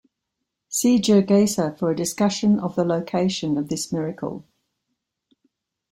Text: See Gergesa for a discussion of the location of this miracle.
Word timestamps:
See 0.67 0.99
Gergesa 0.99 1.77
for 1.77 1.91
a 1.91 1.95
discussion 1.95 2.59
of 2.59 2.73
the 2.75 2.83
location 2.83 3.55
of 3.55 3.69
this 3.69 3.93
miracle. 3.93 4.47